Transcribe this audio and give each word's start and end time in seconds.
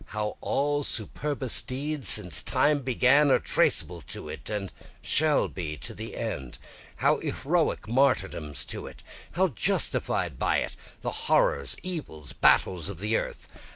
How 0.07 0.35
all 0.41 0.83
superbest 0.83 1.67
deeds 1.67 2.07
since 2.09 2.41
Time 2.41 2.79
began 2.81 3.29
are 3.29 3.37
traceable 3.37 4.01
to 4.09 4.29
it 4.29 4.49
and 4.49 4.73
shall 4.99 5.47
be 5.47 5.77
to 5.77 5.93
the 5.93 6.17
end! 6.17 6.57
How 6.97 7.17
all 7.17 7.21
heroic 7.21 7.87
martyrdoms 7.87 8.65
to 8.65 8.87
it! 8.87 9.03
How, 9.33 9.49
justified 9.49 10.39
by 10.39 10.57
it, 10.57 10.75
the 11.03 11.11
horrors, 11.29 11.77
evils, 11.83 12.33
battles 12.33 12.89
of 12.89 12.97
the 12.97 13.15
earth! 13.15 13.47